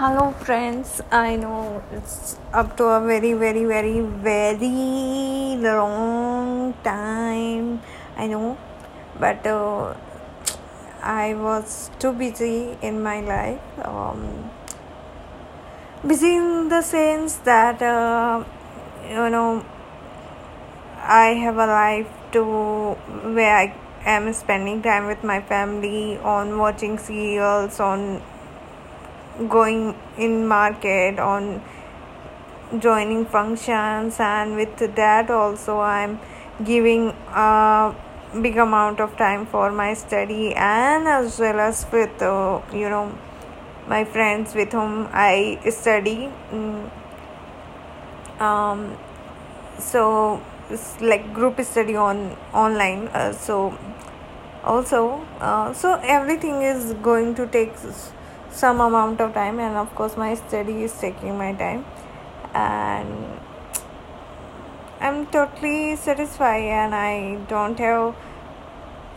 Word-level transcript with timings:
Hello, 0.00 0.30
friends. 0.32 1.02
I 1.12 1.36
know 1.36 1.82
it's 1.92 2.38
up 2.54 2.74
to 2.78 2.84
a 2.84 3.00
very, 3.06 3.34
very, 3.34 3.66
very, 3.66 4.00
very 4.00 5.58
long 5.60 6.72
time. 6.82 7.82
I 8.16 8.26
know, 8.26 8.56
but 9.18 9.46
uh, 9.46 9.92
I 11.02 11.34
was 11.34 11.90
too 11.98 12.14
busy 12.14 12.78
in 12.80 13.02
my 13.02 13.20
life. 13.20 13.60
Um, 13.84 14.50
busy 16.06 16.34
in 16.36 16.70
the 16.70 16.80
sense 16.80 17.36
that 17.50 17.82
uh, 17.82 18.42
you 19.04 19.28
know 19.28 19.62
I 20.96 21.36
have 21.44 21.58
a 21.58 21.66
life 21.66 22.08
to 22.32 22.42
where 23.36 23.54
I 23.54 23.74
am 24.06 24.32
spending 24.32 24.80
time 24.80 25.08
with 25.08 25.22
my 25.22 25.42
family 25.42 26.16
on 26.16 26.56
watching 26.56 26.96
serials 26.96 27.78
on 27.80 28.22
going 29.48 29.96
in 30.18 30.46
market 30.46 31.18
on 31.18 31.62
joining 32.78 33.24
functions 33.26 34.20
and 34.20 34.54
with 34.54 34.76
that 34.94 35.30
also 35.30 35.80
i'm 35.80 36.20
giving 36.64 37.08
a 37.34 37.94
big 38.42 38.56
amount 38.58 39.00
of 39.00 39.16
time 39.16 39.44
for 39.46 39.72
my 39.72 39.92
study 39.94 40.54
and 40.54 41.08
as 41.08 41.38
well 41.38 41.58
as 41.58 41.84
with 41.90 42.22
uh, 42.22 42.60
you 42.72 42.88
know 42.88 43.12
my 43.88 44.04
friends 44.04 44.54
with 44.54 44.72
whom 44.72 45.08
i 45.12 45.58
study. 45.68 46.30
Mm, 46.52 46.90
um, 48.40 48.96
so 49.78 50.40
it's 50.70 51.00
like 51.00 51.34
group 51.34 51.60
study 51.62 51.96
on 51.96 52.36
online 52.52 53.08
uh, 53.08 53.32
so 53.32 53.76
also 54.62 55.26
uh, 55.40 55.72
so 55.72 55.94
everything 56.04 56.62
is 56.62 56.92
going 57.02 57.34
to 57.34 57.46
take 57.48 57.72
some 58.52 58.80
amount 58.80 59.20
of 59.20 59.32
time 59.34 59.58
and 59.60 59.76
of 59.76 59.94
course 59.94 60.16
my 60.16 60.34
study 60.34 60.82
is 60.82 60.92
taking 60.98 61.38
my 61.38 61.52
time. 61.54 61.84
And 62.54 63.40
i'm 65.00 65.26
totally 65.34 65.96
satisfied 65.96 66.64
and 66.78 66.94
i 66.94 67.36
don't 67.48 67.78
have 67.78 68.14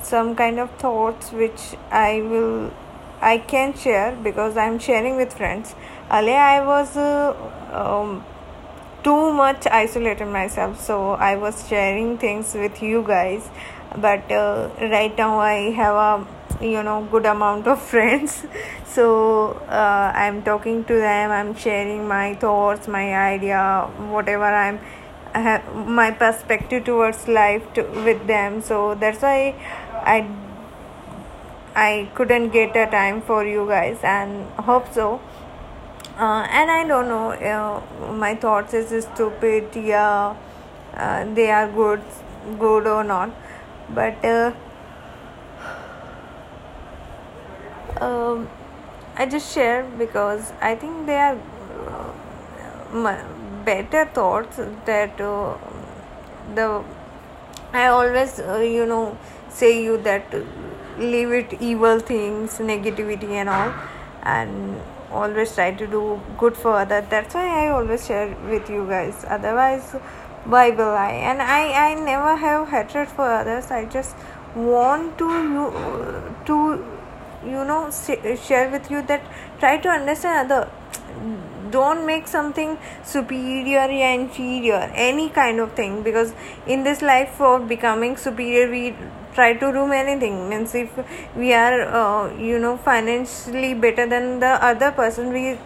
some 0.00 0.36
kind 0.36 0.60
of 0.60 0.70
thoughts 0.82 1.32
which 1.32 1.62
i 1.90 2.20
will 2.20 2.72
i 3.20 3.36
can 3.36 3.74
share 3.76 4.14
because 4.22 4.56
i'm 4.56 4.78
sharing 4.78 5.16
with 5.16 5.32
friends. 5.32 5.74
Earlier 6.10 6.36
i 6.36 6.64
was 6.64 6.96
uh, 6.96 7.34
um, 7.72 8.24
too 9.02 9.32
much 9.32 9.66
isolated 9.66 10.26
myself 10.26 10.80
so 10.80 11.12
i 11.12 11.34
was 11.36 11.66
sharing 11.68 12.18
things 12.18 12.54
with 12.54 12.82
you 12.82 13.02
guys. 13.02 13.48
But 13.96 14.30
uh, 14.30 14.70
right 14.80 15.16
now 15.18 15.38
i 15.40 15.70
have 15.70 15.94
a 15.94 16.26
you 16.62 16.82
know 16.82 17.06
good 17.10 17.26
amount 17.26 17.66
of 17.66 17.80
friends. 17.92 18.44
So 18.86 19.52
uh, 19.68 20.12
i'm 20.14 20.42
talking 20.42 20.84
to 20.84 20.94
them 20.94 21.30
i'm 21.30 21.54
sharing 21.54 22.06
my 22.06 22.34
thoughts 22.34 22.88
my 22.88 23.04
idea 23.16 23.88
whatever 24.10 24.44
i'm 24.44 24.78
have 25.34 25.74
my 25.74 26.10
perspective 26.10 26.84
towards 26.84 27.26
life 27.26 27.62
to, 27.74 27.82
with 28.04 28.26
them. 28.26 28.60
So 28.60 28.94
that's 28.94 29.22
why 29.22 29.54
i 30.04 30.26
i 31.74 32.08
couldn't 32.14 32.48
get 32.50 32.76
a 32.76 32.86
time 32.90 33.20
for 33.22 33.44
you 33.46 33.66
guys 33.66 33.98
and 34.02 34.46
hope 34.70 34.92
so. 34.92 35.20
Uh, 36.18 36.46
and 36.60 36.70
i 36.70 36.86
don't 36.86 37.08
know 37.08 37.30
uh, 37.52 38.12
my 38.24 38.34
thoughts 38.34 38.74
is 38.74 39.04
stupid 39.06 39.74
yeah 39.74 40.36
uh, 40.94 41.24
they 41.34 41.50
are 41.50 41.68
good 41.68 42.02
good 42.58 42.86
or 42.86 43.02
not. 43.04 43.30
But 43.94 44.24
uh, 44.24 44.52
um, 48.00 48.48
I 49.16 49.26
just 49.26 49.52
share 49.54 49.84
because 49.98 50.52
I 50.60 50.74
think 50.74 51.06
they 51.06 51.16
are 51.16 51.38
uh, 51.88 53.24
better 53.64 54.06
thoughts 54.06 54.56
that 54.86 55.20
uh, 55.20 55.56
the 56.54 56.82
I 57.72 57.86
always 57.86 58.38
uh, 58.38 58.58
you 58.58 58.86
know 58.86 59.18
say 59.48 59.82
you 59.82 59.98
that 60.02 60.34
leave 60.98 61.30
it 61.32 61.54
evil 61.60 62.00
things 62.00 62.58
negativity 62.58 63.30
and 63.42 63.48
all 63.48 63.74
and 64.22 64.80
always 65.10 65.54
try 65.54 65.72
to 65.72 65.86
do 65.86 66.20
good 66.38 66.56
for 66.56 66.72
others 66.78 67.04
that's 67.10 67.34
why 67.34 67.66
I 67.66 67.68
always 67.68 68.06
share 68.06 68.34
with 68.48 68.68
you 68.70 68.86
guys. 68.86 69.24
Otherwise 69.28 69.92
why 70.44 70.70
will 70.70 70.90
I 70.90 71.10
and 71.10 71.40
I 71.40 71.90
I 71.90 71.94
never 71.94 72.36
have 72.36 72.68
hatred 72.68 73.08
for 73.08 73.24
others. 73.24 73.70
I 73.70 73.84
just 73.84 74.16
want 74.54 75.18
to 75.18 75.28
you 75.54 75.64
to 76.46 76.84
you 77.44 77.64
know 77.64 77.90
share 78.46 78.70
with 78.70 78.90
you 78.90 79.02
that 79.02 79.22
try 79.58 79.76
to 79.78 79.88
understand 79.88 80.50
other 80.52 80.70
don't 81.70 82.04
make 82.06 82.28
something 82.28 82.76
superior 83.02 83.80
or 83.80 83.90
inferior 83.90 84.90
any 84.94 85.28
kind 85.30 85.58
of 85.58 85.72
thing 85.72 86.02
because 86.02 86.32
in 86.66 86.84
this 86.84 87.02
life 87.02 87.30
for 87.30 87.58
becoming 87.58 88.16
superior 88.16 88.70
we 88.70 88.94
try 89.34 89.54
to 89.54 89.72
do 89.72 89.86
many 89.86 90.18
things. 90.20 90.50
Means 90.50 90.74
if 90.74 90.90
we 91.36 91.52
are 91.54 91.82
uh, 91.82 92.36
you 92.36 92.58
know 92.58 92.76
financially 92.76 93.74
better 93.74 94.06
than 94.06 94.40
the 94.40 94.52
other 94.70 94.90
person 94.90 95.32
we 95.32 95.58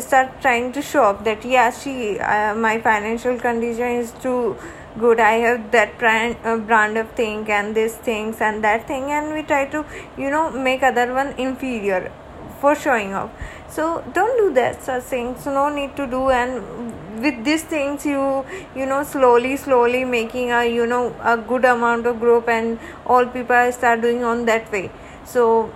start 0.00 0.40
trying 0.40 0.72
to 0.72 0.82
show 0.82 1.04
up 1.04 1.24
that 1.24 1.44
yeah 1.44 1.70
she 1.70 2.18
uh, 2.18 2.54
my 2.54 2.80
financial 2.80 3.38
condition 3.38 4.00
is 4.00 4.10
too 4.22 4.56
good. 4.98 5.20
I 5.20 5.32
have 5.46 5.70
that 5.72 5.98
brand 5.98 6.36
uh, 6.44 6.56
brand 6.56 6.98
of 6.98 7.10
thing 7.12 7.50
and 7.50 7.74
this 7.74 7.94
things 7.96 8.40
and 8.40 8.64
that 8.64 8.86
thing 8.86 9.10
and 9.10 9.32
we 9.32 9.42
try 9.42 9.66
to 9.66 9.84
you 10.16 10.30
know 10.30 10.50
make 10.50 10.82
other 10.82 11.12
one 11.14 11.34
inferior 11.38 12.12
for 12.60 12.74
showing 12.74 13.14
off. 13.14 13.30
So 13.68 14.02
don't 14.12 14.36
do 14.38 14.52
that 14.54 14.82
such 14.82 15.02
things 15.04 15.46
no 15.46 15.68
need 15.68 15.96
to 15.96 16.06
do. 16.06 16.30
And 16.30 17.22
with 17.22 17.44
these 17.44 17.64
things 17.64 18.04
you 18.06 18.44
you 18.74 18.86
know 18.86 19.02
slowly 19.02 19.56
slowly 19.56 20.04
making 20.04 20.50
a 20.50 20.64
you 20.64 20.86
know 20.86 21.14
a 21.22 21.36
good 21.36 21.64
amount 21.64 22.06
of 22.06 22.20
group 22.20 22.48
and 22.48 22.78
all 23.06 23.26
people 23.26 23.72
start 23.72 24.00
doing 24.00 24.24
on 24.24 24.46
that 24.46 24.70
way. 24.72 24.90
So 25.24 25.72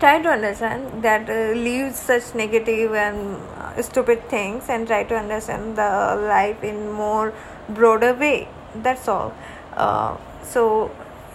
try 0.00 0.20
to 0.22 0.28
understand 0.28 1.02
that 1.02 1.28
uh, 1.28 1.52
leave 1.58 1.94
such 1.94 2.34
negative 2.34 2.94
and 2.94 3.36
stupid 3.82 4.28
things 4.28 4.68
and 4.68 4.86
try 4.86 5.04
to 5.04 5.16
understand 5.16 5.76
the 5.76 6.16
life 6.28 6.62
in 6.62 6.90
more 6.90 7.32
broader 7.68 8.14
way. 8.14 8.48
That's 8.74 9.08
all. 9.08 9.34
Uh, 9.74 10.16
so 10.42 10.90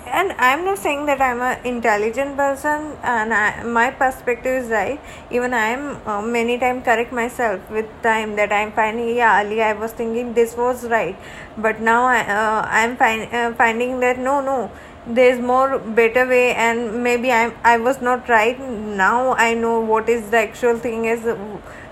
and 0.05 0.33
i'm 0.33 0.65
not 0.65 0.77
saying 0.77 1.05
that 1.05 1.21
i'm 1.21 1.41
an 1.41 1.65
intelligent 1.65 2.35
person 2.35 2.97
and 3.03 3.33
I, 3.33 3.63
my 3.63 3.89
perspective 3.91 4.63
is 4.63 4.69
right. 4.69 4.99
Even 5.31 5.53
i 5.53 5.67
am 5.67 6.05
uh, 6.05 6.21
many 6.21 6.57
times 6.57 6.83
correct 6.83 7.13
myself 7.13 7.69
with 7.71 7.85
time 8.01 8.35
that 8.35 8.51
i'm 8.51 8.71
finding 8.73 9.15
yeah 9.15 9.41
earlier 9.41 9.63
i 9.63 9.73
was 9.73 9.91
thinking 9.93 10.33
this 10.33 10.57
was 10.57 10.85
right 10.85 11.15
but 11.57 11.79
now 11.79 12.03
i 12.03 12.19
uh, 12.19 12.67
i'm 12.67 12.97
find, 12.97 13.33
uh, 13.33 13.53
finding 13.53 13.99
that 14.01 14.19
no 14.19 14.41
no 14.41 14.69
there's 15.07 15.39
more 15.39 15.79
better 15.79 16.27
way 16.27 16.53
and 16.53 17.03
maybe 17.03 17.31
i'm 17.31 17.53
i 17.63 17.77
was 17.77 18.01
not 18.01 18.29
right. 18.29 18.59
Now 18.59 19.33
i 19.33 19.53
know 19.53 19.79
what 19.79 20.07
is 20.07 20.29
the 20.29 20.37
actual 20.37 20.77
thing 20.77 21.05
is 21.05 21.25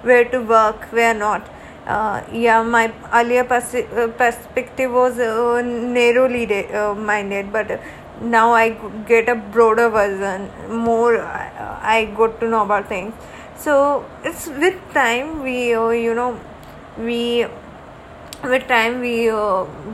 where 0.04 0.26
to 0.26 0.40
work 0.40 0.86
where 0.92 1.14
not. 1.14 1.50
Uh, 1.86 2.22
yeah 2.32 2.62
my 2.62 2.94
earlier 3.12 3.44
pers- 3.44 3.74
uh, 3.74 4.08
perspective 4.18 4.92
was 4.92 5.18
uh, 5.20 5.62
narrowly 5.64 6.46
de- 6.46 6.72
uh, 6.72 6.94
minded 6.94 7.52
but 7.52 7.82
now 8.22 8.54
i 8.54 8.70
get 9.08 9.28
a 9.28 9.36
broader 9.36 9.90
version 9.90 10.48
more 10.70 11.18
uh, 11.18 11.80
i 11.82 12.06
got 12.16 12.40
to 12.40 12.48
know 12.48 12.62
about 12.64 12.88
things. 12.88 13.14
So 13.58 14.06
it's 14.24 14.48
with 14.48 14.78
time 14.94 15.44
we 15.44 15.74
uh, 15.74 15.90
you 15.90 16.14
know 16.14 16.40
we 16.98 17.46
with 18.44 18.68
time 18.68 19.00
we 19.02 19.16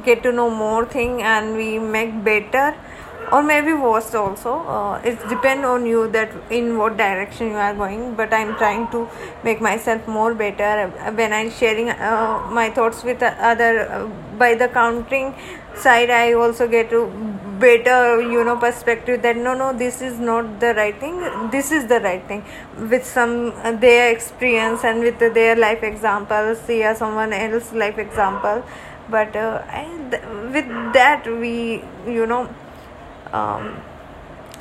get 0.03 0.23
to 0.23 0.31
know 0.31 0.49
more 0.49 0.85
thing 0.85 1.21
and 1.21 1.55
we 1.55 1.79
make 1.79 2.23
better 2.23 2.75
or 3.31 3.43
maybe 3.43 3.73
worse 3.73 4.13
also 4.15 4.53
uh, 4.75 5.01
it 5.03 5.17
depends 5.29 5.65
on 5.65 5.85
you 5.85 6.07
that 6.11 6.31
in 6.49 6.77
what 6.77 6.97
direction 6.97 7.47
you 7.47 7.61
are 7.67 7.73
going 7.73 8.13
but 8.15 8.33
i'm 8.33 8.55
trying 8.55 8.87
to 8.89 9.07
make 9.43 9.61
myself 9.61 10.07
more 10.07 10.33
better 10.33 10.87
when 11.15 11.33
i'm 11.33 11.51
sharing 11.51 11.89
uh, 11.89 12.47
my 12.51 12.69
thoughts 12.69 13.03
with 13.03 13.21
other 13.23 13.89
uh, 13.89 14.05
by 14.37 14.53
the 14.55 14.67
counting 14.69 15.33
side 15.75 16.09
i 16.09 16.33
also 16.33 16.67
get 16.67 16.89
to 16.89 17.01
better 17.59 18.21
you 18.21 18.43
know 18.43 18.55
perspective 18.55 19.21
that 19.21 19.37
no 19.37 19.53
no 19.53 19.71
this 19.73 20.01
is 20.01 20.19
not 20.19 20.59
the 20.59 20.73
right 20.75 20.99
thing. 20.99 21.17
This 21.51 21.71
is 21.71 21.87
the 21.87 21.99
right 21.99 22.25
thing. 22.27 22.43
With 22.89 23.05
some 23.05 23.53
uh, 23.63 23.71
their 23.71 24.11
experience 24.11 24.83
and 24.83 24.99
with 24.99 25.19
their 25.19 25.55
life 25.55 25.83
examples 25.83 26.59
see 26.61 26.83
someone 26.95 27.33
else 27.33 27.73
life 27.73 27.97
example. 27.97 28.63
But 29.09 29.35
uh, 29.35 29.63
with 30.53 30.67
that 30.93 31.25
we 31.25 31.83
you 32.05 32.25
know 32.25 32.49
um, 33.33 33.81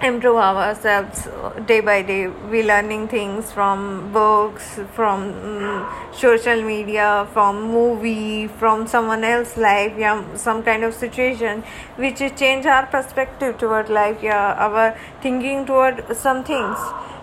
improve 0.02 0.36
ourselves 0.36 1.26
day 1.66 1.80
by 1.80 2.02
day 2.02 2.26
we 2.26 2.62
learning 2.62 3.08
things 3.08 3.50
from 3.50 4.12
books 4.12 4.78
from 4.94 5.22
um, 5.22 6.12
social 6.12 6.62
media 6.62 7.26
from 7.32 7.62
movie 7.62 8.46
from 8.46 8.86
someone 8.86 9.24
else 9.24 9.56
life 9.56 9.94
yeah 9.96 10.22
some 10.36 10.62
kind 10.62 10.84
of 10.84 10.92
situation 10.92 11.62
which 11.96 12.18
change 12.36 12.66
our 12.66 12.84
perspective 12.86 13.56
toward 13.56 13.88
life 13.88 14.22
yeah 14.22 14.52
our 14.66 14.96
thinking 15.22 15.64
toward 15.64 16.04
some 16.16 16.44
things. 16.44 16.78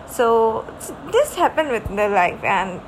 So 0.08 0.64
this 1.12 1.34
happened 1.34 1.70
with 1.70 1.88
the 1.88 2.08
life 2.08 2.42
and 2.44 2.80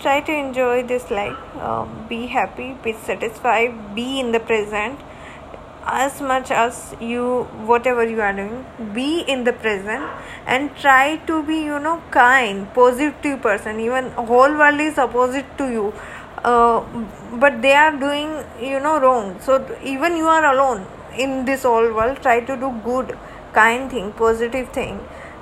try 0.00 0.20
to 0.20 0.32
enjoy 0.32 0.82
this 0.82 1.10
life. 1.10 1.38
Uh, 1.56 1.86
be 2.08 2.26
happy 2.26 2.76
be 2.82 2.92
satisfied 2.92 3.94
be 3.94 4.18
in 4.18 4.32
the 4.32 4.40
present 4.40 4.98
as 5.86 6.20
much 6.20 6.50
as 6.50 6.94
you 7.00 7.44
whatever 7.70 8.04
you 8.04 8.20
are 8.20 8.32
doing 8.32 8.64
be 8.94 9.20
in 9.20 9.44
the 9.44 9.52
present 9.52 10.04
and 10.46 10.74
try 10.76 11.16
to 11.26 11.42
be 11.42 11.56
you 11.56 11.78
know 11.78 12.02
kind 12.10 12.72
positive 12.74 13.40
person. 13.42 13.80
Even 13.80 14.10
whole 14.12 14.52
world 14.62 14.80
is 14.80 14.98
opposite 14.98 15.46
to 15.58 15.70
you. 15.70 15.92
Uh, 16.44 16.84
but 17.40 17.62
they 17.62 17.72
are 17.72 17.92
doing 17.92 18.44
you 18.60 18.80
know 18.80 18.98
wrong. 19.00 19.36
So 19.40 19.64
even 19.82 20.16
you 20.16 20.26
are 20.26 20.44
alone 20.54 20.86
in 21.18 21.44
this 21.44 21.62
whole 21.62 21.92
world 21.92 22.18
try 22.22 22.40
to 22.40 22.56
do 22.56 22.70
good 22.84 23.16
kind 23.52 23.90
thing 23.90 24.12
positive 24.12 24.68
thing 24.70 24.98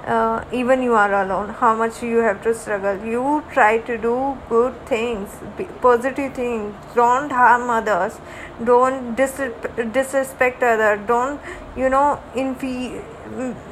uh, 0.06 0.44
even 0.52 0.82
you 0.82 0.94
are 0.94 1.22
alone. 1.22 1.50
How 1.50 1.74
much 1.74 2.02
you 2.02 2.18
have 2.18 2.42
to 2.42 2.54
struggle. 2.54 2.96
You 3.04 3.44
try 3.52 3.78
to 3.78 3.96
do 3.98 4.36
good 4.48 4.74
things 4.86 5.30
positive 5.80 6.34
things. 6.34 6.74
Don't 6.94 7.30
harm 7.30 7.70
others. 7.70 8.18
Don't 8.64 9.14
dis- 9.14 9.40
disrespect 9.92 10.62
others 10.62 11.00
don't 11.06 11.40
you 11.76 11.88
know 11.88 12.20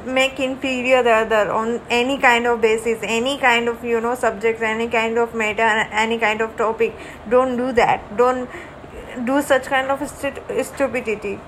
make 0.05 0.39
inferior 0.39 1.03
the 1.03 1.11
other 1.11 1.51
on 1.51 1.79
any 1.89 2.17
kind 2.17 2.47
of 2.47 2.61
basis 2.61 2.99
any 3.03 3.37
kind 3.37 3.67
of 3.67 3.83
you 3.83 4.01
know 4.01 4.15
subjects 4.15 4.61
any 4.61 4.87
kind 4.87 5.17
of 5.17 5.35
matter 5.35 5.69
any 6.05 6.17
kind 6.17 6.41
of 6.41 6.55
topic. 6.57 6.95
Don't 7.29 7.57
do 7.57 7.71
that. 7.73 8.17
Don't 8.17 8.49
do 9.25 9.41
such 9.41 9.65
kind 9.65 9.91
of 9.91 10.07
st- 10.09 10.65
stupidity 10.65 11.39